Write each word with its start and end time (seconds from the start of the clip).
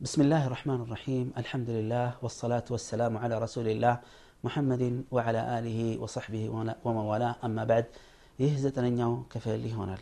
بسم 0.00 0.22
الله 0.22 0.46
الرحمن 0.46 0.80
الرحيم 0.80 1.32
الحمد 1.36 1.70
لله 1.70 2.14
والصلاة 2.22 2.64
والسلام 2.70 3.18
على 3.18 3.38
رسول 3.38 3.68
الله 3.68 4.00
محمد 4.44 5.04
وعلى 5.10 5.58
آله 5.58 5.98
وصحبه 6.00 6.48
ومن 6.84 7.04
والاه 7.04 7.36
أما 7.44 7.64
بعد 7.64 7.86
يهزة 8.38 8.72
نيو 8.76 9.22
كفالي 9.30 9.74
هونال 9.74 9.98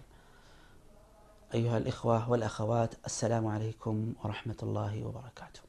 أيها 1.54 1.78
الإخوة 1.78 2.30
والأخوات 2.30 2.94
السلام 3.06 3.46
عليكم 3.46 4.12
ورحمة 4.24 4.56
الله 4.62 5.04
وبركاته 5.04 5.60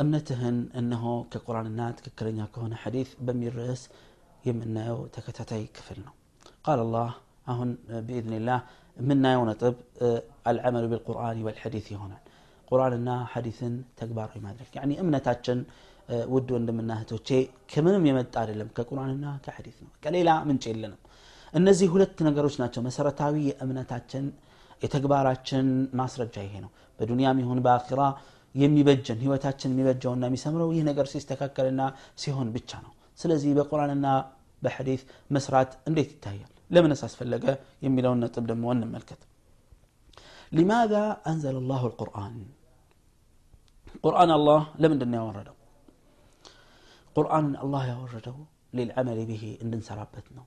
أمنتهن 0.00 0.68
أنه 0.74 1.24
كقرآن 1.30 1.66
النات 1.66 2.00
ككلن 2.00 2.46
هنا 2.56 2.76
حديث 2.76 3.14
بمي 3.20 3.48
الرئيس 3.48 3.88
يمنا 4.46 5.08
تكتتي 5.12 5.66
كفلنا 5.66 6.12
قال 6.64 6.78
الله 6.78 7.14
አሁን 7.47 7.69
ብኢዝኒላህ 8.07 8.59
የምናየው 8.97 9.43
ነጥብ 9.49 9.75
አልዓመሉ 10.49 10.85
ቢልቁርአን 10.91 11.41
ወልሐዲት 11.47 11.87
ይሆናል 11.93 12.21
ቁርአንና 12.67 13.09
ሐዲትን 13.33 13.73
ተግባራዊ 13.99 14.39
ማድረግ 14.45 14.71
ያኒ 14.79 14.91
እምነታችን 15.03 15.59
ውድ 16.33 16.49
ወንድምና 16.55 16.91
እህቶቼ 16.97 17.29
ከምንም 17.71 18.03
የመጣ 18.09 18.33
አይደለም 18.41 18.69
ከቁርአንና 18.77 19.25
ከሐዲት 19.45 19.77
ነው 19.83 19.91
ከሌላ 20.03 20.31
ምንጭ 20.49 20.63
የለንም 20.71 20.99
እነዚህ 21.53 21.87
ሁለት 21.93 22.17
ነገሮች 22.27 22.55
ናቸው 22.61 22.81
መሰረታዊ 22.87 23.35
የእምነታችን 23.49 24.25
የተግባራችን 24.81 25.67
ማስረጃ 25.99 26.35
ይሄ 26.47 26.55
ነው 26.63 26.71
በዱንያም 26.99 27.37
ይሁን 27.43 27.59
በአኺራ 27.65 28.01
የሚበጀን 28.55 29.19
ህይወታችን 29.23 29.71
የሚበጀውና 29.73 30.25
የሚሰምረው 30.29 30.69
ይህ 30.75 30.83
ነገር 30.89 31.07
ሲስተካከልና 31.13 31.81
ሲሆን 32.23 32.49
ብቻ 32.55 32.71
ነው 32.85 32.91
ስለዚህ 33.19 33.51
በቁርአንና 33.57 34.07
በሐዲት 34.61 35.01
መስራት 35.35 35.71
እንዴት 35.89 36.09
ይታያል 36.15 36.51
ለምንስ 36.75 37.01
አስፈለገ 37.07 37.45
የሚለውን 37.87 38.21
ነጥብ 38.25 38.45
ደግሞ 38.51 38.65
እንመልከት 38.75 39.21
لماذا 40.57 41.03
أنزل 41.31 41.55
الله 41.61 41.81
القرآن 41.91 42.35
قرآن 44.05 44.29
الله 44.39 44.61
لمن 44.81 44.97
دنا 45.01 45.17
يوردو 45.21 45.55
قرآن 47.15 47.45
الله 47.63 47.83
يوردو 47.93 48.37
للعمل 48.77 49.19
به 49.29 49.43
اندن 49.63 49.81
سرابتنا 49.89 50.43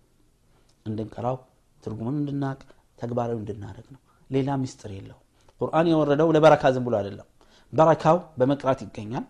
اندن 0.89 1.09
قراو 1.15 1.37
ترجمون 1.83 2.15
اندناك 2.21 2.59
تكبارو 3.01 3.39
اندنارك 3.43 3.87
ነው 3.95 4.01
ሌላ 4.35 4.49
ሚስጥር 4.63 4.91
የለው 4.99 5.19
ቁርአን 5.61 5.87
የወረደው 5.93 6.29
ለበረካ 6.37 6.65
ዝም 6.75 6.85
ብሎ 6.87 6.95
አይደለም 7.01 7.29
በረካው 7.73 8.17
በመቅራት 8.39 8.81
ይገኛል 8.87 9.25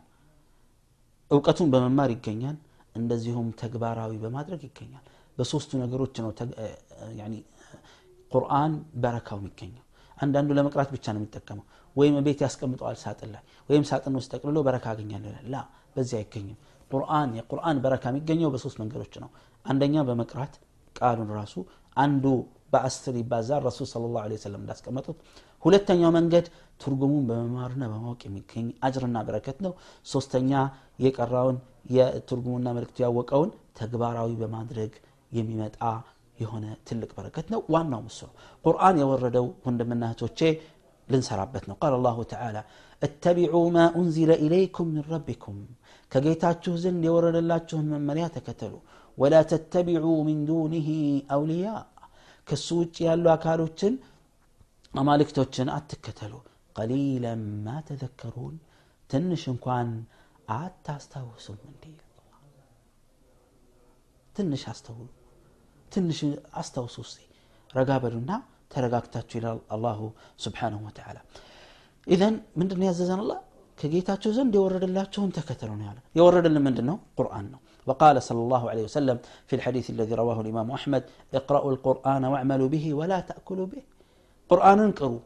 እውቀቱን 1.31 1.69
በመማር 1.73 2.11
ይገኛል 2.17 2.57
እንደዚሁም 2.99 3.49
ተግባራዊ 3.63 4.13
በማድረግ 4.25 4.61
ይገኛል 4.69 5.05
በሶስቱ 5.38 5.72
ነገሮች 5.84 6.16
ነው 6.20 6.32
ቁርአን 8.32 8.74
በረካው 8.96 9.38
የሚገኘው። 9.40 9.84
አንዳንዱ 10.18 10.50
ለመቅራት 10.58 10.90
ብቻ 10.96 11.06
ነው 11.14 11.20
የሚጠቀመው። 11.22 11.66
ወይም 11.96 12.16
ቤት 12.26 12.40
ያስቀምጠዋል 12.46 12.96
ሳጥን 13.02 13.30
ላይ 13.34 13.42
ወይም 13.70 13.84
ሳጥን 13.90 14.14
ውስጥ 14.20 14.30
ጠቅልሎ 14.34 14.60
በረካ 14.68 14.86
አገኛለሁ 14.94 15.30
ይላል። 15.32 15.48
ላ 15.54 15.58
በዚህ 15.96 16.16
አይገኝም። 16.20 16.58
ቁርአን 16.92 17.30
የቁርአን 17.40 17.78
በረካ 17.84 18.04
የሚገኘው 18.12 18.50
በሶስት 18.54 18.78
መንገዶች 18.82 19.14
ነው። 19.24 19.30
አንደኛ 19.66 19.96
በመቅራት 20.08 20.54
ቃሉን 20.96 21.30
ራሱ 21.38 21.54
አንዱ 21.98 22.26
በአስር 22.74 23.16
ይባዛል። 23.22 23.62
ረሱል 23.68 23.88
ስለ 23.92 24.04
ላሁ 24.16 24.38
ሰለም 24.44 24.62
እንዳስቀመጡት። 24.64 25.18
ሁለተኛው 25.64 26.12
መንገድ 26.18 26.46
ትርጉሙን 26.82 27.24
በመማርና 27.30 27.84
በማወቅ 27.92 28.22
የሚገኝ 28.28 28.68
አጅርና 28.86 29.18
በረከት 29.28 29.58
ነው። 29.66 29.74
ሶስተኛ 30.06 30.52
የቀራውን 31.00 31.58
የትርጉሙና 31.90 32.68
መልክቱ 32.78 32.98
ያወቀውን 33.06 33.50
ተግባራዊ 33.80 34.32
በማድረግ 34.42 34.92
የሚመጣ 35.33 35.81
የሆነ 36.39 36.67
ትልቅ 36.89 37.11
በረከት 37.17 37.47
ነው 37.55 37.61
ዋናው 37.75 38.03
ምስ 38.05 38.19
ነው 38.25 38.33
ቁርአን 38.65 38.97
የወረደው 39.03 39.47
ወንድምና 39.67 40.03
እህቶቼ 40.09 40.41
ልንሰራበት 41.09 41.65
ነው 41.71 41.77
ቃል 41.83 41.93
አላሁ 41.99 42.19
ተዓላ 42.33 42.59
እተቢዑ 43.03 43.57
ማ 43.75 43.87
ኡንዚለ 43.99 44.33
ኢለይኩም 44.45 44.89
ምን 44.95 45.05
ረቢኩም 45.13 45.59
ከጌታችሁ 46.13 46.73
ዘንድ 46.85 47.03
የወረደላችሁን 47.09 47.87
መመሪያ 47.95 48.27
ተከተሉ 48.37 48.75
ወላ 49.19 49.37
ተተቢዑ 49.53 50.07
ሚን 50.29 50.41
ዱኒህ 50.49 50.89
አውልያ 51.37 51.69
ከሱ 52.49 52.69
ውጭ 52.81 52.97
ያሉ 53.09 53.25
አካሎችን 53.35 53.95
አማልክቶችን 54.93 55.69
አትከተሉ 55.77 56.35
ቀሊለን 56.77 57.43
ማ 57.65 57.79
ተዘከሩን 57.89 58.55
ትንሽ 59.11 59.43
እንኳን 59.53 59.89
አታስታውሱም 60.57 61.59
እንዲ 61.71 61.85
ትንሽ 64.35 64.63
አስተውሉ 64.73 65.07
ትንሽ 65.95 66.19
አስታውሱ 66.61 66.97
ስ 67.13 67.15
ረጋ 67.71 67.91
በሉና 68.03 68.33
ተረጋግታችሁ 68.73 69.37
ይላል 69.41 69.59
አላሁ 69.75 70.01
ስብሓንሁ 70.45 70.81
ወተዓላ 70.89 71.19
ኢዘን 72.07 72.35
ምንድን 72.61 72.79
ነው 72.81 72.87
ያዘዘን 72.91 73.21
አላ 73.25 73.33
ከጌታቸው 73.79 74.31
ዘንድ 74.37 74.53
የወረደላቸውን 74.59 75.31
ተከተሉ 75.39 75.71
ነው 75.81 75.87
ያለ 75.89 75.99
የወረደልን 76.19 76.65
ምንድን 76.69 76.87
ነው 76.91 76.99
ቁርአን 77.21 77.49
ነው 77.55 77.61
وقال 77.87 78.17
صلى 78.29 78.41
الله 78.45 78.63
عليه 78.71 78.85
وسلم 78.89 79.17
في 79.49 79.55
الحديث 79.59 79.87
الذي 79.95 80.13
رواه 80.23 80.39
الإمام 80.45 80.69
أحمد 80.79 81.03
اقرأوا 81.39 81.71
القرآن 81.75 82.23
واعملوا 82.33 82.69
به 82.75 82.85
ولا 83.01 83.19
تأكلوا 83.31 83.67
به 83.73 83.83
قرآن 84.51 84.79
انقروا 84.89 85.23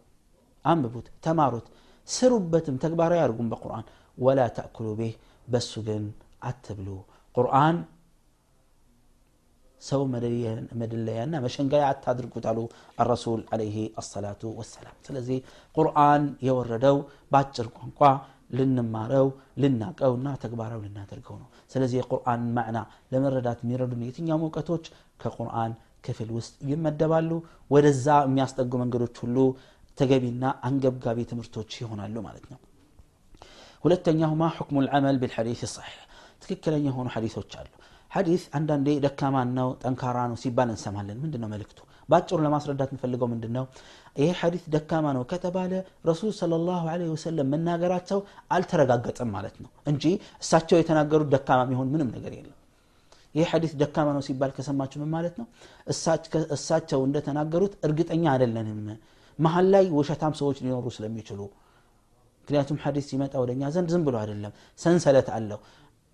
አንብቡት 0.64 1.06
ተማሩት 1.26 1.66
ስሩበትም 2.08 2.76
ተግባራዊ 2.84 3.20
አድርጉም 3.24 3.48
በቁርአን 3.52 3.86
ወላ 4.18 4.40
ተእኩሉ 4.56 4.88
ቤህ 5.00 5.14
በሱ 5.48 5.72
ግን 5.88 6.04
አትብሉ 6.48 6.88
ቁርአን 7.34 7.76
ሰው 9.81 10.01
መደለያና 10.79 11.33
መሸንጋያ 11.43 11.83
አታድርጉት 11.91 12.45
አሉ 12.51 12.59
አረሱል 13.01 13.41
አለይህ 13.53 13.77
አሰላቱ 14.01 14.41
ወሰላም። 14.59 14.95
ስለዚህ 15.07 15.37
ቁርአን 15.75 16.23
የወረደው 16.47 16.97
በአጭር 17.31 17.67
ቋንቋ 17.77 18.01
ልንማረው 18.57 19.27
ልናቀውና 19.61 20.27
ተግባራዊ 20.43 20.81
ልናደርገው 20.85 21.35
ነው። 21.41 21.49
ስለዚህ 21.73 21.97
የቁርአን 21.99 22.43
ማዕና 22.57 22.79
ለመረዳት 23.13 23.59
የሚረዱን 23.63 24.05
የትኛውም 24.05 24.45
እውቀቶች 24.45 24.85
ከቁርአን 25.21 25.73
ክፍል 26.03 26.29
ውስጥ 26.37 26.55
ይመደባሉ። 26.71 27.31
ወደዛ 27.71 28.07
የሚያስጠጉ 28.27 28.71
መንገዶች 28.83 29.15
ሁሉ 29.23 29.37
ተገቢና 29.97 30.45
አንገብጋቢ 30.67 31.19
ትምህርቶች 31.29 31.69
ይሆናሉ 31.81 32.15
ማለት 32.25 32.45
ነው። 32.51 32.59
ሁለተኛሁማ 33.83 34.43
ሕክሙ 34.55 34.77
ልዓመል 34.85 35.17
ብልሐዲስ 35.21 35.61
ሰሒሕ 35.73 35.97
ትክክለኛ 36.43 36.85
የሆኑ 36.89 37.07
ሐዲሶች 37.13 37.51
አሉ 37.59 37.69
ሐዲስ 38.11 38.43
አንዳንዴ 38.57 38.87
ደካማ 39.05 39.37
ነው 39.57 39.69
ጠንካራ 39.83 40.17
ነው 40.31 40.37
ሲባል 40.43 40.69
እንሰማለን። 40.73 41.17
ምንድን 41.23 41.41
ነው 41.43 41.49
መልክቱ 41.53 41.79
በአጭሩ 42.09 42.37
ለማስረዳት 42.45 42.91
እንፈልገው 42.95 43.27
ምንድን 43.31 43.51
ነው 43.57 43.65
ይሄ 44.17 44.29
ሐዲስ 44.41 44.63
ደካማ 44.75 45.07
ነው 45.17 45.23
ከተባለ 45.31 45.71
ረሱል 46.09 46.31
ስለ 46.37 46.59
ላሁ 46.67 46.85
ወሰለም 47.13 47.49
መናገራቸው 47.53 48.19
አልተረጋገጠም 48.55 49.29
ማለት 49.35 49.57
ነው 49.63 49.71
እንጂ 49.85 50.03
እሳቸው 50.43 50.79
የተናገሩት 50.79 51.29
ደካማ 51.35 51.59
የሚሆን 51.67 51.91
ምንም 51.93 52.09
ነገር 52.15 52.33
የለም። 52.37 52.55
ይህ 53.35 53.47
ሐዲስ 53.51 53.73
ደካማ 53.81 54.07
ነው 54.15 54.23
ሲባል 54.27 54.51
ከሰማችሁ 54.57 54.97
ምን 55.01 55.09
ማለት 55.15 55.35
ነው? 55.39 55.45
እሳቸው 56.55 57.01
እንደተናገሩት 57.07 57.73
እርግጠኛ 57.83 58.23
አይደለንም። 58.33 58.79
መሀል 59.39 59.65
ላይ 59.73 59.85
ውሸታም 59.97 60.33
ሰዎች 60.39 60.57
ሊኖሩ 60.63 60.85
ስለሚችሉ። 60.95 61.39
ምክንያቱም 62.41 62.77
ሐዲስ 62.83 63.05
ሲመጣ 63.11 63.33
ወደኛ 63.43 63.61
ዘንድ 63.75 63.89
ዝም 63.93 64.03
ብሎ 64.07 64.15
አይደለም 64.21 64.51
ሰንሰለት 64.79 65.29
አለው 65.37 65.59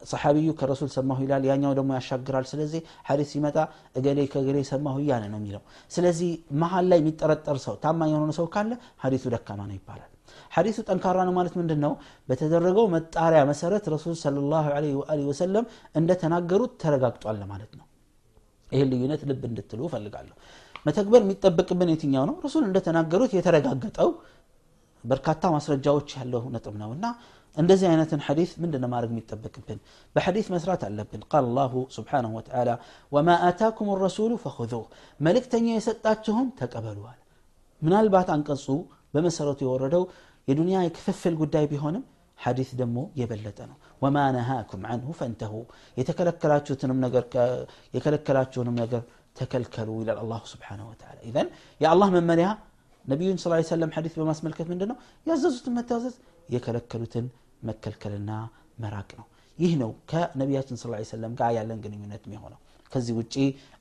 ሰሓቢዩ 0.02 0.48
ከረሱል 0.58 0.90
ሰማሁ 0.96 1.18
ይላል 1.24 1.44
ያኛው 1.48 1.72
ደግሞ 1.78 1.90
ያሻግራል 1.96 2.44
ስለዚህ 2.50 2.80
ሐዲስ 3.08 3.28
ሲመጣ 3.32 3.56
እገሌ 3.98 4.18
ከገሌ 4.32 4.58
ሰማሁ 4.68 4.96
እያለ 5.02 5.24
ነው 5.32 5.38
የሚለው 5.40 5.62
ስለዚህ 5.90 6.30
መሀል 6.62 6.86
ላይ 6.90 6.98
የሚጠረጠር 7.02 7.58
ሰው 7.64 7.74
ታማኝ 7.84 8.12
የሆነ 8.14 8.32
ሰው 8.38 8.46
ካለ 8.54 8.70
ሐዲሱ 9.04 9.24
ደካማ 9.34 9.60
ነው 9.70 9.76
ይባላል 9.78 10.12
ሐዲሱ 10.56 10.78
ጠንካራ 10.88 11.18
ነው 11.28 11.34
ማለት 11.38 11.54
ምንድን 11.60 11.80
ነው 11.84 11.92
በተደረገው 12.28 12.86
መጣሪያ 12.94 13.40
መሰረት 13.50 13.84
ረሱል 13.94 14.14
ስለ 14.22 14.44
ላሁ 14.52 14.66
ወሰለም 15.30 15.64
እንደተናገሩት 16.00 16.72
ተረጋግጧል 16.82 17.40
ማለት 17.52 17.72
ነው 17.78 17.84
ይህን 18.68 18.88
ልዩነት 18.92 19.22
ልብ 19.30 19.42
እንድትሉ 19.50 19.80
እፈልጋለሁ 19.88 20.36
መተግበር 20.86 21.20
የሚጠበቅብን 21.24 21.90
የትኛው 21.92 22.24
ነው 22.30 22.36
ረሱል 22.46 22.64
እንደተናገሩት 22.68 23.32
የተረጋገጠው 23.36 24.10
በርካታ 25.04 25.50
ማስረጃዎች 25.56 26.08
ያለው 26.18 26.44
ነጥብ 26.54 26.74
ነው 26.82 26.90
እና 26.96 27.06
እንደዚህ 27.56 27.86
አይነትን 27.90 28.20
ሐዲስ 28.26 28.50
ምንድን 28.62 28.84
ማድረግ 28.92 29.10
የሚጠበቅብን 29.12 29.78
በሐዲስ 30.16 30.46
መስራት 30.54 30.82
አለብን 30.88 31.22
ቃል 31.32 31.44
አላሁ 31.44 31.72
ስብሓንሁ 31.96 32.30
ወተዓላ 32.38 32.70
ወማ 33.12 33.28
አታኩም 33.48 33.88
ረሱሉ 34.04 34.32
ፈኹዙህ 34.44 34.84
መልእክተኛ 35.20 35.66
የሰጣችሁን 35.76 36.46
ተቀበሉዋል 36.60 37.18
ምናልባት 37.82 38.30
አንቀጹ 38.36 38.66
በመሰረቱ 39.14 39.60
የወረደው 39.66 40.04
የዱንያ 40.48 40.78
የክፍፍል 40.86 41.34
ጉዳይ 41.42 41.66
ቢሆንም 41.72 42.04
ሐዲስ 42.38 42.70
ደግሞ 42.80 42.98
የበለጠ 43.20 43.58
ነው 43.70 43.76
ወማ 44.02 44.18
ነሃኩም 44.36 44.82
አንሁ 44.92 45.08
ፈንተሁ 45.20 45.54
የተከለከላችሁትንም 46.00 46.98
ነገር 47.04 47.24
የከለከላችሁንም 47.96 48.76
ነገር 48.82 49.02
ተከልከሉ 49.36 49.88
ይላል 50.02 50.18
አላሁ 50.22 50.42
ስብሓንሁ 50.52 50.86
ወተዓላ 50.92 51.18
ኢዘን 51.28 51.48
የአላህ 51.80 52.08
መመሪያ 52.16 52.48
ነቢዩን 53.04 53.38
ስ 53.42 53.50
ሰለም 53.70 53.92
ሐዲስ 53.96 54.14
በማስመልከት 54.20 54.66
ምንድን 54.72 54.88
ነው 54.92 54.96
ያዘዙትን 55.26 55.74
መታዘዝ 55.78 56.14
የከለከሉትን 56.48 57.26
መከልከልና 57.68 58.30
መራቅ 58.82 59.10
ነው 59.20 59.26
ይህ 59.62 59.72
ነው 59.82 59.90
ከነቢያችን 60.10 60.80
ስ 60.82 61.12
ሰለም 61.14 61.32
ጋር 61.40 61.50
ያለን 61.58 61.78
ግንኙነት 61.84 62.24
የሚሆነው 62.26 62.60
ከዚህ 62.92 63.14
ውጪ 63.20 63.34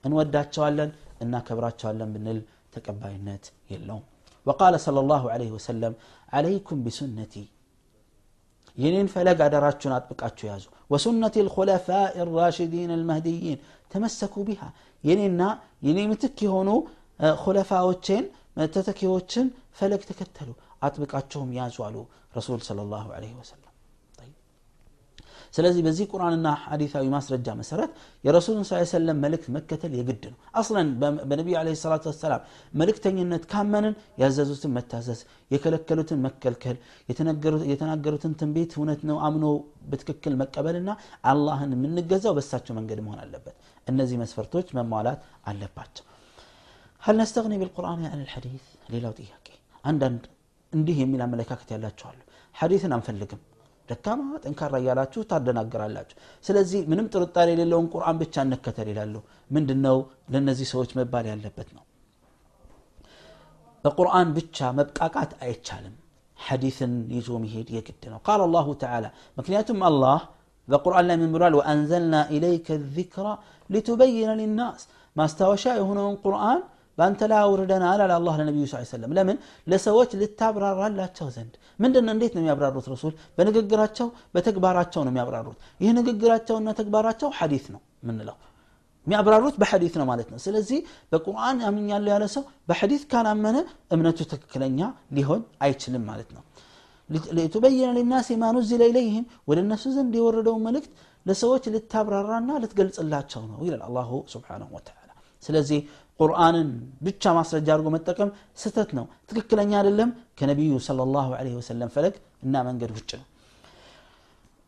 እንወዳቸዋለን 0.08 0.92
እናከብራቸዋለን 1.26 2.12
ብንል 2.16 2.40
ተቀባይነት 2.76 3.46
የለውም 3.74 4.06
وقال 4.50 4.74
صلى 4.86 5.00
الله 5.04 5.24
عليه 5.34 5.52
وسلم 5.58 5.94
عليكم 6.36 6.78
بسنتي 6.86 7.46
ينين 8.84 9.08
فلق 9.16 9.40
أدراتشون 9.50 9.92
أطبقاتشو 10.00 10.46
يازو 10.52 10.70
وسنة 10.92 11.36
الخلفاء 11.46 12.14
الراشدين 12.26 12.90
المهديين 13.00 13.58
تمسكوا 13.94 14.44
بها 14.50 14.70
ينينا 15.10 15.50
ينين 15.88 16.08
متكي 16.12 16.48
هونو 16.54 16.78
خلفاء 17.44 17.84
وچين 17.90 18.24
تتكي 18.76 19.08
وچن 19.16 19.48
فلق 19.80 20.02
تكتلوا 20.10 20.58
أطبقاتشوهم 20.88 21.50
يازو 21.60 21.82
علو 21.88 22.04
رسول 22.38 22.60
صلى 22.70 22.82
الله 22.86 23.06
عليه 23.18 23.34
وسلم 23.42 23.71
ስለዚህ 25.56 25.82
በዚህ 25.88 26.06
ቁርአንና 26.14 26.48
ሐዲታዊ 26.64 27.06
ማስረጃ 27.16 27.56
መሰረት 27.62 27.92
የረሱሉን 28.28 28.66
ስ 28.70 28.82
ሰለም 28.94 29.18
መልእክት 29.26 29.48
መከተል 29.58 29.94
የግድ 30.00 30.24
ነው 30.32 30.38
አስለን 30.62 30.90
በነቢዩ 31.30 31.56
ለ 31.68 31.76
ሰላት 31.84 32.06
ወሰላም 32.12 32.42
መልእክተኝነት 32.82 33.46
ካመንን 33.54 33.96
ያዘዙትን 34.24 34.74
መታዘዝ 34.78 35.22
የከለከሉትን 35.56 36.22
መከልከል 36.28 36.78
የተናገሩትን 37.72 38.36
ትንቢት 38.42 38.74
እውነት 38.80 39.04
ነው 39.12 39.20
አምኖ 39.30 39.46
በትክክል 39.92 40.36
መቀበልና 40.44 40.92
አላህን 41.32 41.74
የምንገዛው 41.78 42.36
በሳቸው 42.40 42.76
መንገድ 42.80 43.02
መሆን 43.08 43.22
አለበት 43.26 43.58
እነዚህ 43.88 44.20
መስፈርቶች 44.24 44.70
መሟላት 44.80 45.20
አለባቸው 45.52 46.06
هل 47.04 47.16
نستغني 47.22 47.58
بالقرآن 47.62 48.00
عن 48.14 48.20
الحديث 48.26 48.64
ሌላው 48.94 49.12
ጥያቄ 49.20 49.48
አንዳንድ 49.84 50.24
እንዲህ 50.74 50.96
የሚል 51.02 51.22
አመለካከት 51.26 51.70
ያላቸዋሉ 51.74 52.18
ሐዲትን 52.56 52.92
አንፈልግም 52.96 53.42
ደካማ 53.92 54.40
ጠንካራ 54.44 54.76
እያላችሁ 54.82 55.22
ታደናገራላችሁ 55.32 56.18
ስለዚህ 56.46 56.82
ምንም 56.92 57.06
ጥርጣሬ 57.14 57.48
የሌለውን 57.54 57.88
ቁርአን 57.94 58.18
ብቻ 58.22 58.36
እንከተል 58.46 58.88
ይላሉ 58.94 59.16
ምንድነው 59.56 59.98
ለእነዚህ 60.34 60.68
ሰዎች 60.74 60.92
መባል 61.00 61.28
ያለበት 61.32 61.70
ነው 61.78 61.84
በቁርአን 63.86 64.30
ብቻ 64.38 64.68
መብቃቃት 64.78 65.32
አይቻልም 65.46 65.96
ሐዲስን 66.38 66.94
ይዞ 67.16 67.30
መሄድ 67.44 67.68
የግድ 67.76 68.04
ነው 68.14 68.20
ቃል 68.28 68.42
አላሁ 68.48 68.68
ተዓላ 68.82 69.06
ምክንያቱም 69.38 69.80
አላህ 69.90 70.20
በቁርአን 70.68 71.06
ላይ 71.10 71.18
ምን 71.22 71.30
ብሏል 71.36 71.54
ወአንዘልና 71.60 72.16
ኢለይከ 72.36 72.78
ዚክራ 72.96 73.28
ሊቱበይነ 73.70 74.32
ሊናስ 74.40 74.82
ማስታወሻ 75.16 75.66
የሆነውን 75.80 76.18
ቁርአን 76.26 76.60
በአንተ 76.98 77.22
ላይ 77.32 77.40
አውርደናል 77.44 78.00
አለ 78.04 78.12
አላህ 78.16 78.36
ለነቢዩ 78.40 78.66
ስ 78.72 78.80
ሰለም 78.92 79.12
ለምን 79.18 79.38
ለሰዎች 79.68 80.12
ልታብራራላቸው 80.22 81.28
ዘንድ 81.36 81.54
ምንድን 81.80 82.08
እንዴት 82.14 82.34
ነው 82.36 82.42
የሚያብራሩት 82.44 82.88
ረሱል 82.94 83.14
በንግግራቸው 83.38 84.08
በተግባራቸው 84.36 85.02
ነው 85.06 85.12
የሚያብራሩት 85.14 85.60
ይህ 85.80 85.92
ንግግራቸውና 86.00 86.70
ተግባራቸው 86.80 87.30
ሐዲት 87.40 87.68
ነው 87.76 87.82
ምንለው 88.10 88.38
የሚያብራሩት 89.08 89.56
በሐዲት 89.62 89.94
ነው 90.00 90.06
ማለት 90.12 90.30
ነው 90.34 90.40
ስለዚህ 90.46 90.80
በቁርአን 91.12 91.58
ያምኛለሁ 91.66 92.10
ያለ 92.16 92.26
ሰው 92.36 92.44
በሐዲት 92.70 93.04
ካላመነ 93.12 93.58
እምነቱ 93.96 94.20
ትክክለኛ 94.34 94.80
ሊሆን 95.18 95.44
አይችልም 95.66 96.04
ማለት 96.10 96.32
ነው 96.38 96.44
ሊቱበይነ 97.38 97.90
ሊናስ 97.98 98.30
ማ 98.42 98.48
ኑዝለ 98.56 98.82
ኢለይህም 98.90 99.26
ወደ 99.50 99.60
እነሱ 99.66 99.84
ዘንድ 99.98 100.14
የወረደውን 100.20 100.64
መልእክት 100.68 100.92
ለሰዎች 101.26 101.66
ልታብራራና 101.76 102.50
ልትገልጽላቸው 102.64 103.44
ነው 103.52 103.60
ይላል 103.68 103.84
አላሁ 103.88 104.12
ስብሓንሁ 104.34 104.68
ወተላ 104.78 104.96
ስለዚህ 105.44 105.80
ቁርአንን 106.20 106.70
ብቻ 107.06 107.24
ማስረጃ 107.38 107.68
አድርጎ 107.76 107.88
መጠቀም 107.96 108.30
ስተት 108.62 108.90
ነው 108.98 109.06
ትክክለኛ 109.30 109.72
አይደለም 109.80 110.10
ከነቢዩ 110.40 110.72
صلى 110.88 111.04
الله 111.08 111.28
عليه 111.40 111.56
وسلم 111.60 111.88
ፈለግ 111.96 112.14
እና 112.46 112.56
መንገድ 112.70 112.92
ውጭ 112.98 113.12
ነው 113.20 113.28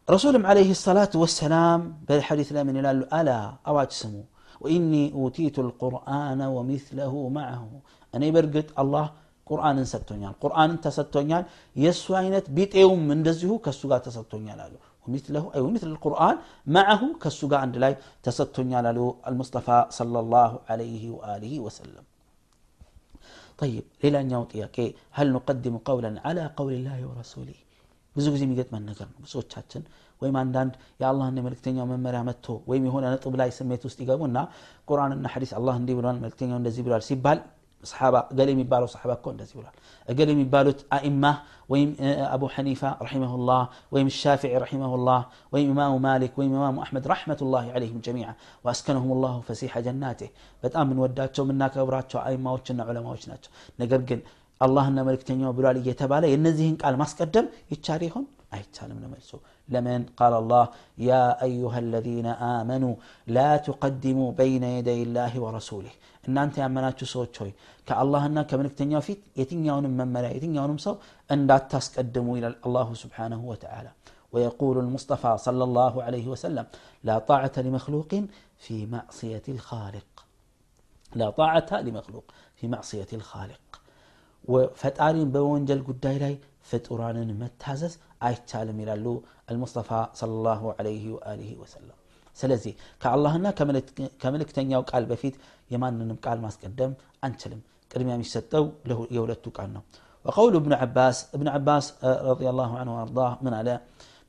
ረሱልም 0.08 0.44
عليه 0.52 0.70
الصلاة 0.78 1.14
والسلام 1.22 1.80
بالحديث 2.08 2.48
لا 2.56 2.62
من 2.68 2.76
يلال 2.80 3.00
ألا 3.18 3.40
أواج 3.70 3.92
سمو 4.02 4.24
وإني 4.64 5.04
أوتيت 5.20 5.58
القرآن 5.66 6.42
ومثله 6.56 7.14
معه 7.38 7.64
أنا 8.14 8.28
برقت 8.36 8.70
الله 8.82 9.06
ቁርአንን 9.50 9.86
ሰጥቶኛል 9.92 10.34
ቁርአንን 10.44 10.78
ተሰጥቶኛል 10.86 11.44
የእሱ 11.84 12.06
አይነት 12.20 12.46
ቢጤውም 12.58 13.04
እንደዚሁ 13.16 13.52
ከእሱ 13.66 13.82
ጋር 13.92 14.00
ተሰጥቶኛል 14.08 14.60
አሉ 14.66 14.74
ومثله 15.04 15.44
أي 15.56 15.62
ومثل 15.66 15.90
القرآن 15.96 16.36
معه 16.78 17.02
كالسجاء 17.22 17.60
عند 17.66 17.76
لاي 17.84 17.94
تستني 18.26 18.76
على 18.80 18.90
المصطفى 19.30 19.78
صلى 20.00 20.20
الله 20.24 20.52
عليه 20.70 21.04
وآله 21.16 21.54
وسلم 21.66 22.04
طيب 23.62 23.84
إلى 24.04 24.18
أن 24.22 24.28
يوطي 24.32 24.60
هل 25.18 25.28
نقدم 25.38 25.76
قولا 25.90 26.12
على 26.28 26.44
قول 26.60 26.74
الله 26.80 27.00
ورسوله 27.10 27.60
ብዙ 28.16 28.28
ጊዜ 28.34 28.44
የሚገጥመን 28.46 28.84
ነገር 28.90 29.08
ነው 29.12 29.20
ብዙዎቻችን 29.26 29.82
ወይም 30.22 30.36
አንዳንድ 30.42 30.74
የአላህን 31.02 31.36
የመልክተኛው 31.40 31.86
መመሪያ 31.92 32.22
መጥቶ 32.30 32.48
ወይም 32.70 32.84
የሆነ 32.88 33.06
ነጥብ 33.14 33.34
ላይ 33.42 33.50
ስሜት 33.58 33.84
ውስጥ 33.88 33.98
ይገቡና 34.04 34.38
ቁርአንና 34.90 35.28
ሐዲስ 35.34 35.52
አላህ 35.60 35.76
እንዲህ 35.82 35.96
ብሏል 36.00 36.18
መልክተኛው 36.24 36.58
እንደዚህ 36.62 36.84
ብሏል 36.88 37.04
ሲባል 37.10 37.40
صحابة 37.85 38.21
قال 38.21 38.47
لي 38.47 38.55
مبالو 38.55 38.87
صحابة 38.87 39.15
كون 39.15 39.37
دزي 39.37 39.59
ولا. 39.59 39.71
قال 40.09 40.29
لي 40.29 40.35
مبالو 40.35 40.73
أئمة 40.93 41.33
ويم 41.69 41.97
أبو 42.37 42.49
حنيفة 42.49 42.97
رحمه 43.03 43.35
الله 43.35 43.69
ويم 43.93 44.07
الشافعي 44.07 44.57
رحمه 44.57 44.95
الله 44.95 45.27
ويم 45.53 45.71
إمام 45.71 46.03
مالك 46.03 46.39
ويم 46.39 46.55
إمام 46.55 46.79
أحمد 46.79 47.07
رحمة 47.07 47.39
الله 47.43 47.73
عليهم 47.73 47.99
جميعا. 48.07 48.35
وأسكنهم 48.65 49.13
الله 49.13 49.41
فسيح 49.41 49.79
جناته. 49.79 50.29
بتأمن 50.65 50.91
من 50.91 50.99
وداته 50.99 51.45
من 51.45 51.55
ناك 51.59 51.77
أبراته 51.77 52.27
أئمة 52.29 52.53
وشنا 52.53 52.83
علماء 52.85 53.13
وشنا 53.13 53.39
نقرقن 53.81 54.21
الله 54.63 54.89
إن 54.89 54.99
ملك 55.07 55.23
تنيو 55.23 55.53
بلالي 55.53 55.89
يتبالي 55.91 56.35
النزيهن 56.35 56.77
قال 56.83 56.97
ماسك 56.97 57.23
الدم 57.23 57.47
يتشاريهن؟ 57.73 58.25
أي 58.55 58.63
تعلم 58.75 59.15
لمن 59.70 60.02
قال 60.20 60.34
الله 60.42 60.66
يا 61.10 61.26
أيها 61.48 61.80
الذين 61.86 62.28
آمنوا 62.58 62.96
لا 63.38 63.52
تقدموا 63.68 64.30
بين 64.42 64.64
يدي 64.78 65.00
الله 65.08 65.34
ورسوله 65.46 65.94
እናንተ 66.28 66.56
ያመናችሁ 66.64 67.06
ሰዎች 67.14 67.36
ሆይ 67.42 67.52
ከአላህና 67.88 68.40
ከመልእክተኛው 68.50 69.02
ፊት 69.08 69.20
የትኛውንም 69.40 69.94
መመሪያ 70.00 70.30
የትኛውንም 70.36 70.80
ሰው 70.86 70.96
እንዳታስቀድሙ 71.36 72.28
ይላል 72.40 72.56
አላሁ 72.68 72.90
ስብሓንሁ 73.04 73.42
ወተዓላ 73.54 73.88
ويقول 74.34 74.76
المصطفى 74.86 75.32
صلى 75.48 75.64
الله 75.68 75.94
عليه 76.06 76.26
وسلم 76.34 76.66
لا 77.08 77.16
طاعة 77.30 77.56
لمخلوق 77.66 78.12
في 78.66 78.76
معصية 78.96 79.46
الخالق 79.56 80.10
لا 81.12 81.28
طاعة 81.30 81.72
لمخلوق 81.86 82.26
في 82.58 82.66
معصية 82.68 83.12
الخالق 83.20 83.64
وفتارين 84.52 85.28
بونجل 85.36 85.80
قداي 85.88 86.18
لاي 86.24 86.36
ፍጡራንን 86.70 87.30
መታዘዝ 87.42 87.94
አይቻልም 88.28 88.78
ይላሉ 88.84 89.06
አልሙስጠፋ 89.50 89.90
صلى 90.20 90.34
الله 90.38 90.62
عليه 90.78 91.06
وآله 91.16 91.52
وسلم 91.62 91.98
ስለዚህ 92.38 92.74
ከአላህና 93.02 93.48
ከመልእክተኛው 94.22 94.82
ቃል 94.92 95.04
በፊት 95.12 95.36
የማንንም 95.74 96.18
ቃል 96.26 96.38
ማስቀደም 96.46 96.92
አንችልም 97.26 97.62
ቅድሚያ 97.92 98.14
የሚሰጠው 98.18 98.64
የሁለቱ 99.16 99.46
ቃል 99.58 99.70
ነው 99.78 99.84
وقول 100.26 100.54
ابن 100.62 100.74
عباس 100.82 101.18
ابن 101.38 101.48
عباس 101.56 101.86
رضي 102.32 102.48
الله 102.54 102.72
عنه 102.80 102.92
وارضاه 102.98 103.32
من 103.46 103.54
على 103.60 103.74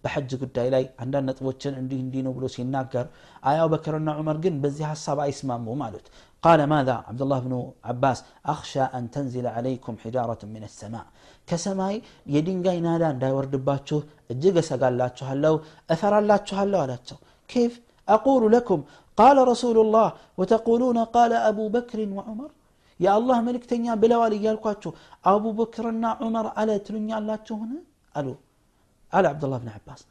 በሐጅ 0.04 0.30
ጉዳይ 0.42 0.68
ላይ 0.74 0.84
አንዳንድ 1.02 1.26
ነጥቦችን 1.30 1.74
እንዲህ 1.80 1.98
እንዲህ 2.04 2.22
ነው 2.26 2.32
ብሎ 2.36 2.44
ሲናገር 2.56 3.06
አያው 3.50 3.68
በክርና 3.72 4.10
ዑመር 4.20 4.36
ግን 4.44 4.54
በዚህ 4.64 4.86
ሀሳብ 4.92 5.20
አይስማሙም 5.26 5.82
አሉት 5.88 6.08
قال 6.46 6.60
ماذا 6.74 6.96
عبد 7.08 7.20
الله 7.24 7.38
بن 7.46 7.54
عباس 7.90 8.18
أخشى 8.54 8.84
أن 8.96 9.02
تنزل 9.14 9.46
عليكم 9.56 9.94
حجارة 10.02 10.42
من 10.54 10.62
السماء 10.70 11.06
كسماي 11.48 11.94
يدنجاي 12.34 12.78
نادا 12.86 13.10
دا 13.22 13.26
يوردباتشو 13.32 13.98
اجيغ 14.32 14.56
سقالاتشو 14.70 15.24
هلو 15.30 15.54
أثرالاتشو 15.92 16.54
هلو 16.60 16.78
علاتشو 16.84 17.16
كيف 17.52 17.72
أقول 18.16 18.42
لكم 18.54 18.80
قال 19.20 19.36
رسول 19.52 19.76
الله 19.84 20.08
وتقولون 20.38 20.98
قال 21.16 21.32
أبو 21.50 21.64
بكر 21.76 21.98
وعمر 22.16 22.50
يا 23.04 23.10
الله 23.18 23.38
ملك 23.48 23.64
تنيا 23.70 23.94
بلوالي 24.02 24.38
يالكواتشو 24.46 24.90
أبو 25.34 25.50
بكرنا 25.60 26.10
عمر 26.20 26.46
على 26.58 26.74
تلنيا 26.86 27.16
اللاتشو 27.20 27.54
هنا 27.62 27.78
قالوا 28.14 28.38
على 29.15 29.27
عبد 29.33 29.43
الله 29.45 29.57
بن 29.63 29.69
عباس. 29.77 30.01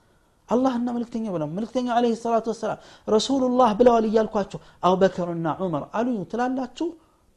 الله 0.55 0.73
إنه 0.79 0.93
ملك 0.97 1.09
تنيا 1.15 1.31
ملك 1.59 1.71
تنيا 1.77 1.93
عليه 1.99 2.13
الصلاة 2.19 2.47
والسلام. 2.51 2.79
رسول 3.17 3.43
الله 3.51 3.69
بلا 3.79 3.91
ولي 3.97 4.17
الكواتشو 4.25 4.59
أو 4.87 4.93
بكر 5.03 5.29
النا 5.37 5.53
عمر 5.61 5.83
قالوا 5.95 6.15
يتلالاتشو 6.23 6.87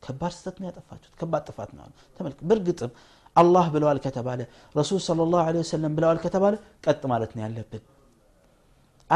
كبار 0.03 0.31
ستتنيا 0.39 0.71
تفاتشو 0.77 1.09
كبار 1.19 1.41
تفاتنا 1.47 1.83
تملك. 2.17 2.39
برقتم 2.49 2.91
الله 3.41 3.65
بلا 3.73 3.97
كتب 4.05 4.25
عليه. 4.33 4.47
رسول 4.79 4.99
صلى 5.09 5.21
الله 5.25 5.41
عليه 5.49 5.61
وسلم 5.65 5.91
بلا 5.97 6.07
كتب 6.25 6.43
عليه. 6.47 6.61
قد 6.85 7.01
مالتني 7.11 7.41
اللبن 7.47 7.81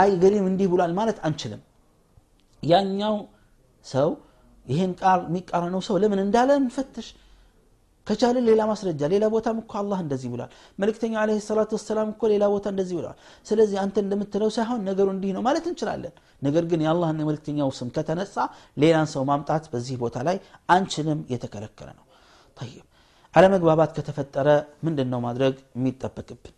أي 0.01 0.09
غريم 0.23 0.43
من 0.47 0.55
دي 0.59 0.65
بلا 0.71 0.85
المالت 0.89 1.17
أنشلم. 1.27 1.61
يعني 2.71 2.93
يو 3.03 3.15
سو. 3.93 4.09
يهين 4.71 4.91
قال 5.03 5.19
ميك 5.33 5.47
سو. 5.87 5.93
لمن 6.01 6.19
اندالا 6.25 6.55
نفتش 6.65 7.07
ከቻልን 8.06 8.44
ሌላ 8.48 8.62
ማስረጃ 8.70 9.02
ሌላ 9.12 9.24
ቦታም 9.32 9.56
እኮ 9.62 9.72
አላህ 9.80 9.98
እንደዚህ 10.04 10.28
ብሏል 10.32 10.50
መልእክተኛው 10.78 11.18
አለ 11.22 11.30
ሰላቱ 11.46 11.70
ወሰላም 11.78 12.08
እኮ 12.12 12.28
ሌላ 12.32 12.44
ቦታ 12.52 12.66
እንደዚህ 12.72 12.94
ብለዋል 12.98 13.16
ስለዚህ 13.46 13.78
አንተ 13.82 13.96
እንደምትለው 14.04 14.50
ሳይሆን 14.56 14.80
ነገሩ 14.88 15.06
እንዲህ 15.14 15.32
ነው 15.36 15.42
ማለት 15.46 15.64
እንችላለን 15.70 16.14
ነገር 16.42 16.64
ግን 16.72 16.82
የአላህና 16.84 17.18
የመልእክተኛው 17.24 17.70
ስም 17.78 17.88
ከተነሳ 17.96 18.36
ሌላን 18.76 19.08
ሰው 19.14 19.24
ማምጣት 19.30 19.64
በዚህ 19.72 19.96
ቦታ 20.04 20.22
ላይ 20.28 20.38
አንችልም 20.68 21.22
የተከለከለ 21.34 21.88
ነው 21.98 22.04
ጠይብ 22.58 22.84
አለመግባባት 23.34 23.90
ከተፈጠረ 23.96 24.48
ምንድን 24.86 25.10
ነው 25.14 25.20
ማድረግ 25.26 25.56
የሚጠበቅብን 25.78 26.54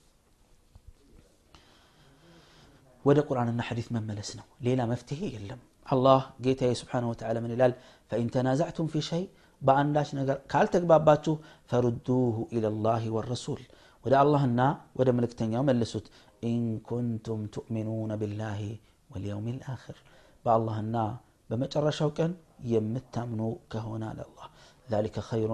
ወደ 3.04 3.18
ቁርአንና 3.28 3.60
ሐዲስ 3.68 3.88
መመለስ 3.94 4.30
ነው 4.38 4.46
ሌላ 4.66 4.80
መፍትሄ 4.92 5.20
የለም 5.34 5.60
አላህ 5.87 6.22
ጌታዬ 6.44 6.72
ስብሓንሁ 6.80 7.08
ወተዓላ 7.12 7.38
ምን 7.44 7.52
ይላል 7.54 7.72
ፈኢን 8.10 8.28
ተናዛዕቱም 8.34 8.88
ፊ 8.92 9.00
ሸይ 9.08 9.22
በአንዳች 9.66 10.10
ነገር 10.18 10.37
ካልተግባባችሁ 10.52 11.34
ፈሩዱሁ 11.70 12.37
ኢለላህ 12.56 13.04
ወረሱል 13.16 13.62
ወደ 14.04 14.14
አላህና 14.22 14.60
ወደ 14.98 15.08
መልእክተኛው 15.18 15.62
መልሱት 15.70 16.06
ኢን 16.50 16.66
ኩንቱም 16.88 17.40
ትእሚኑነ 17.54 18.12
ቢላህ 18.22 18.60
ወልየውም 19.14 19.46
ልአኽር 19.58 19.96
በአላህና 20.44 20.96
በመጨረሻው 21.50 22.10
ቀን 22.18 22.32
የምታምኑ 22.72 23.42
ከሆነ 23.72 24.04
አለ 24.12 24.20
አላህ 24.28 24.46
ذلك 24.90 25.20
خير 25.20 25.50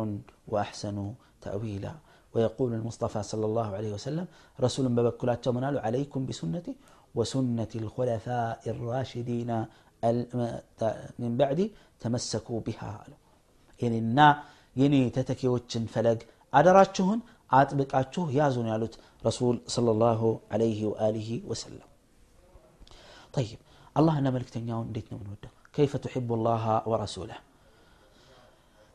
وأحسن 0.49 0.99
تأويلا 1.42 1.94
ويقول 2.35 2.71
المصطفى 2.75 3.21
صلى 3.23 3.47
الله 3.47 3.68
عليه 3.78 3.92
وسلم 3.92 4.26
رسول 4.61 4.88
ببكلات 4.88 5.44
منال 5.49 5.78
عليكم 5.78 6.21
بسنتي 6.26 6.73
وسنة 7.14 7.73
الخلفاء 7.83 8.61
الراشدين 8.66 9.50
من 11.23 11.33
بعدي 11.40 11.66
تمسكوا 12.00 12.61
بها 12.61 12.92
يعني 13.80 13.99
نا 14.16 14.28
يني 14.76 15.00
تتكيوتشن 15.16 15.85
فلق 15.94 16.18
أدراتشهن 16.52 17.21
አጥብቃችሁ 17.59 18.25
ያዙን 18.38 18.66
ያሉት 18.73 18.94
ረሱል 19.26 19.56
ሰለላሁ 19.75 20.21
ዐለይሂ 20.54 20.78
ወአሊሂ 20.92 21.28
ወሰለም 21.50 21.90
ጠይብ 23.37 23.61
አላህና 23.99 24.26
መልክተኛውን 24.37 24.87
እንዴት 24.90 25.06
ነው 25.12 25.18
ምንወደው 25.21 25.52
ከይፈ 25.76 25.92
ትሕቡ 26.04 26.28
ላሃ 26.47 26.64
ወረሱለህ 26.90 27.38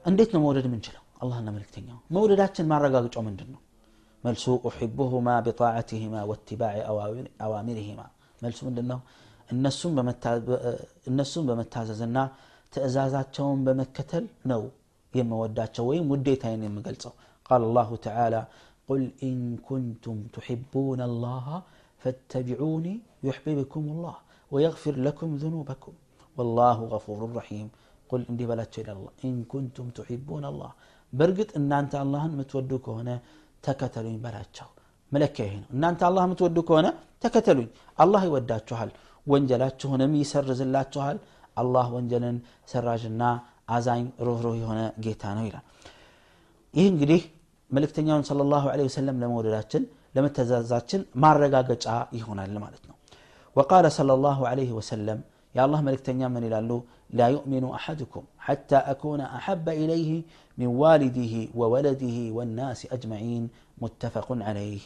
እንዴት 0.06 0.30
ነው 0.36 0.42
መውደድ 0.46 0.66
የምንችለው 0.70 1.04
አላህና 1.24 1.48
መልክተኛው 1.58 1.98
መውደዳችን 2.18 2.70
ማረጋገጫው 2.72 3.24
ምንድን 3.30 3.50
ነው 3.54 3.62
መልሱ 4.24 4.46
ኡሕቡሁማ 4.70 5.30
ቢጣዓትህማ 5.48 6.16
ወትባዕ 6.32 6.78
አዋሚርህማ 7.46 8.02
መልሱ 8.44 8.60
ምንድን 8.70 8.88
ነው 8.94 9.00
እነሱን 11.10 11.46
በመታዘዝና 11.50 12.18
تأزازاتهم 12.77 13.57
بمكتل 13.67 14.25
نو 14.51 14.63
يما 15.19 15.37
وداتشو 15.43 15.83
ويم 15.89 16.07
وديتين 16.13 16.61
يما 16.67 16.81
قال 17.49 17.61
الله 17.69 17.91
تعالى 18.09 18.43
قل 18.89 19.03
إن 19.29 19.37
كنتم 19.69 20.17
تحبون 20.37 21.01
الله 21.11 21.47
فاتبعوني 22.03 22.95
يحببكم 23.29 23.83
الله 23.95 24.17
ويغفر 24.53 24.95
لكم 25.07 25.29
ذنوبكم 25.43 25.95
والله 26.37 26.79
غفور 26.95 27.21
رحيم 27.39 27.67
قل 28.11 28.21
اندي 28.31 28.45
بلاتشو 28.51 28.79
إلى 28.83 28.93
الله 28.97 29.13
إن 29.29 29.35
كنتم 29.53 29.87
تحبون 29.99 30.45
الله 30.53 30.71
برقت 31.19 31.51
إن 31.59 31.71
أنت 31.81 31.95
الله 32.05 32.23
متودوك 32.41 32.87
هنا 32.99 33.15
تكتلون 33.67 34.17
بلاتشو 34.25 34.69
ملكه 35.15 35.45
هنا 35.55 35.67
إن 35.75 35.83
أنت 35.91 36.03
الله 36.09 36.25
متودوك 36.33 36.69
هنا 36.79 36.91
تكتلون 37.23 37.69
الله 38.03 38.21
يوداتشو 38.29 38.75
هل 38.81 38.91
وانجلاتشو 39.31 39.87
هنا 39.93 40.07
ميسرز 40.15 40.61
اللاتشو 40.67 41.01
አላህ 41.62 41.88
ወንጀልን 41.96 42.38
ሰራዥና 42.72 43.24
አዛኝ 43.76 44.04
ሩህሩህ 44.28 44.56
የሆነ 44.62 44.80
ጌታ 45.06 45.24
ነው 45.38 45.44
ይላል 45.50 45.66
ይህ 46.74 46.88
እንግዲህ 46.94 47.22
መልእክተኛውን 47.76 48.24
صلى 48.30 48.42
الله 48.46 48.64
عليه 48.74 48.86
وسلم 48.90 49.16
ለመውደዳችን 49.22 49.84
ለመተዛዛችን 50.16 51.02
ማረጋገጫ 51.24 51.86
ይሆናል 52.20 52.56
ማለት 52.66 52.84
ነው 52.90 52.96
وقال 53.56 53.86
صلى 54.00 54.14
الله 54.18 54.40
عليه 54.52 54.72
وسلم 54.80 55.18
يا 55.58 55.62
الله 55.66 55.80
ملكتنيا 55.88 56.28
من 56.36 56.44
يلالو 56.48 56.78
لا 57.20 57.28
يؤمن 57.36 57.64
أحدكم 57.80 58.24
حتى 58.48 58.80
أكون 58.94 59.22
أحب 59.38 59.66
إليه 59.82 60.12
من 60.60 60.70
والده 60.82 61.34
وولده 61.60 62.18
والناس 62.38 62.80
أجمعين 62.96 63.44
متفق 63.84 64.28
عليه 64.50 64.82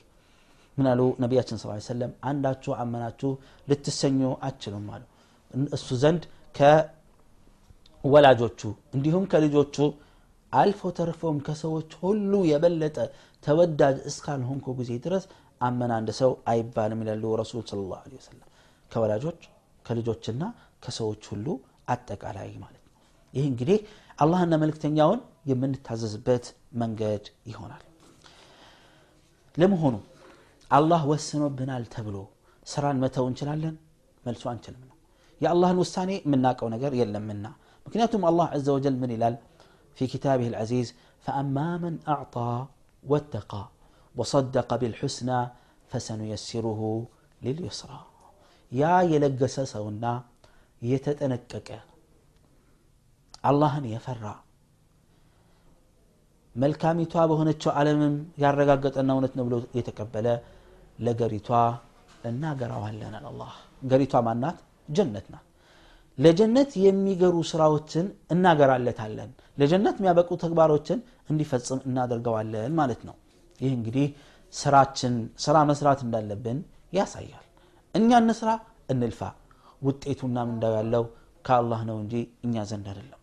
من 0.78 0.86
قالوا 0.90 1.10
نبياتنا 1.24 1.56
صلى 1.60 1.68
الله 1.68 1.80
عليه 1.80 1.94
وسلم 1.94 2.12
عنداتشو 2.30 2.72
عمناتشو 2.80 3.30
لتسنيو 3.70 4.32
أتشلهم 4.48 4.84
مالو 4.90 5.08
እሱ 5.78 5.88
ዘንድ 6.04 6.24
ከወላጆቹ 6.55 8.61
እንዲሁም 8.97 9.25
ከልጆቹ 9.33 9.77
አልፎ 10.53 10.91
ተርፎም 10.99 11.39
ከሰዎች 11.47 11.91
ሁሉ 12.03 12.33
የበለጠ 12.51 12.99
ተወዳጅ 13.45 13.97
እስካልሆንኩ 14.11 14.67
ጊዜ 14.79 14.93
ድረስ 15.05 15.25
አመን 15.61 15.91
አንድ 15.97 16.09
ሰው 16.21 16.31
አይባልም 16.51 17.01
ይላሉ 17.05 17.25
ረሱል 17.41 17.63
ስለ 17.71 17.81
ላሁ 17.85 18.03
ወሰለም። 18.17 18.49
ከወላጆች 18.91 19.41
ከልጆችና 19.85 20.43
ከሰዎች 20.85 21.23
ሁሉ 21.33 21.47
አጠቃላይ 21.89 22.51
ማለት 22.65 22.83
ነው። 22.85 22.93
ይህ 23.35 23.45
እንግዲህ 23.51 23.79
አላህና 24.19 24.55
መልእክተኛውን 24.63 25.21
የምንታዘዝበት 25.51 26.47
መንገድ 26.83 27.25
ይሆናል። 27.47 27.85
ለመሆኑ 29.57 29.97
አላህ 30.71 31.03
ወስኖብናል 31.11 31.85
ተብሎ 31.95 32.17
ስራን 32.67 32.99
መተው 33.03 33.27
እንችላለን? 33.31 33.75
መልሱ 34.25 34.45
አንችልም 34.53 34.83
ነው 34.83 34.89
የአላህን 35.42 35.80
ውሳኔ 35.84 36.12
የምናውቀው 36.26 36.68
ነገር 36.76 36.92
የለምና 37.02 37.46
ምክንያቱም 37.86 38.24
አላህ 38.30 38.48
ዘ 38.66 38.70
ወጀል 38.78 38.96
ምን 39.02 39.12
ይላል 39.16 39.36
في 39.98 40.04
كتابه 40.08 40.48
العزيز 40.48 40.88
فأما 41.26 41.70
من 41.78 41.94
أعطى 42.08 42.54
واتقى 43.04 43.64
وصدق 44.16 44.70
بالحسنى 44.76 45.40
فسنيسره 45.92 46.82
لليسرى 47.42 48.00
يا 48.72 48.96
يلقس 49.12 49.56
سونا 49.74 50.14
يتتنكك 50.82 51.70
الله 53.50 53.74
يفرع 53.96 54.36
መልካሚቷ 56.56 57.14
በሆነችው 57.30 57.70
ዓለምም 57.80 58.16
ያረጋገጠና 58.42 59.10
እውነት 59.16 59.34
ነው 59.38 59.44
ብሎ 59.48 59.56
የተቀበለ 59.78 60.28
ለገሪቷ 61.06 61.50
እናገራዋለን 62.30 63.14
አላህ 63.30 63.54
ገሪቷ 63.92 64.14
ማናት 64.28 64.58
ጀነት 64.98 65.26
ናት 65.34 65.46
ለጀነት 66.24 66.72
የሚገሩ 66.86 67.36
ስራዎችን 67.52 68.06
እናገራለታለን 68.34 69.30
ለጀነት 69.62 69.96
የሚያበቁ 70.00 70.30
ተግባሮችን 70.44 71.00
እንዲፈጽም 71.32 71.80
እናደርገዋለን 71.88 72.74
ማለት 72.82 73.02
ነው 73.10 73.16
ይህ 73.64 73.72
እንግዲህ 73.80 74.08
ስራችን 74.54 75.16
ስራ 75.46 75.58
መስራት 75.72 76.00
እንዳለብን 76.06 76.60
ያሳያል 77.00 77.46
እኛ 78.00 78.10
እንስራ 78.24 78.50
እንልፋ 78.94 79.22
ውጤቱና 79.88 80.38
ምንዳው 80.52 80.74
ያለው 80.80 81.06
ከአላህ 81.48 81.82
ነው 81.92 81.98
እንጂ 82.04 82.16
እኛ 82.48 82.56
ዘንድ 82.72 82.88
አይደለም 82.94 83.20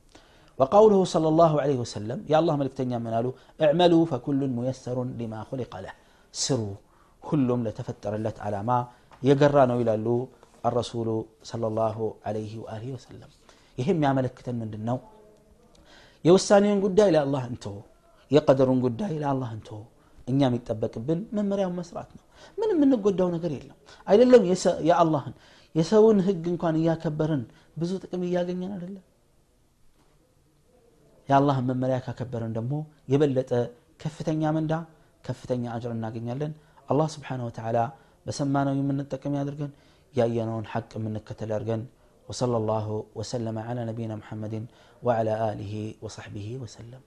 وقوله 0.58 1.00
صلى 1.14 1.28
الله 1.32 1.52
عليه 1.62 1.78
وسلم 1.84 2.18
يا 2.32 2.36
الله 2.40 2.54
ملك 2.60 2.72
تنيا 2.78 2.98
من 3.04 3.12
قالوا 3.16 3.34
اعملوا 3.64 4.02
فكل 4.10 4.40
ميسر 4.58 4.96
لما 5.20 5.40
خلق 5.50 5.72
له 5.84 5.92
سروا 6.44 6.76
كلهم 7.28 7.60
لتفتر 7.66 8.12
لت 8.24 8.36
على 8.44 8.60
ما 8.68 8.78
يقرانوا 9.28 9.78
إلى 9.82 9.92
الرسول 10.68 11.08
صلى 11.50 11.66
الله 11.70 11.96
عليه 12.26 12.52
وآله 12.62 12.88
وسلم 12.96 13.30
يهم 13.78 13.98
يا 14.04 14.10
ملك 14.18 14.36
من 14.60 14.70
النو 14.78 14.98
የውሳኔውን 16.24 16.80
ጉዳይ 16.84 17.08
ለአላህ 17.14 17.42
እንተው 17.50 17.76
የቀደሩን 18.30 18.80
ጉዳይ 18.86 19.12
ለአላህ 19.22 19.50
እንተው 19.56 19.78
እኛ 20.30 20.40
የሚጠበቅብን 20.48 21.20
መመሪያውን 21.36 21.76
መስራት 21.80 22.10
ነው 22.16 22.24
ምን 22.58 22.70
የምንጎዳው 22.74 23.28
ነገር 23.36 23.52
የለም 23.56 23.78
አይደለም 24.06 24.42
የአላህን 24.88 25.34
የሰውን 25.74 26.18
ህግ 26.26 26.44
እንኳን 26.52 26.76
እያከበርን 26.80 27.42
ብዙ 27.80 27.90
ጥቅም 28.04 28.22
እያገኘን 28.28 28.72
አይደለም 28.76 29.04
የአላህን 31.28 31.66
መመሪያ 31.70 31.98
ካከበርን 32.06 32.52
ደግሞ 32.58 32.74
የበለጠ 33.12 33.50
ከፍተኛ 34.04 34.42
መንዳ 34.56 34.74
ከፍተኛ 35.24 35.64
አጅር 35.76 35.92
እናገኛለን 35.96 36.52
አላህ 36.92 37.08
ስብሓን 37.16 37.40
ወተላ 37.48 37.78
በሰማነው 38.26 38.74
የምንጠቀም 38.80 39.34
ያድርገን 39.40 39.72
يا 40.15 40.25
ينون 40.25 40.65
حق 40.65 40.97
من 40.97 41.17
كتلرغن 41.17 41.85
وصلى 42.29 42.57
الله 42.57 43.05
وسلم 43.15 43.59
على 43.59 43.85
نبينا 43.85 44.15
محمد 44.15 44.65
وعلى 45.03 45.33
آله 45.51 45.93
وصحبه 46.01 46.47
وسلم. 46.61 47.01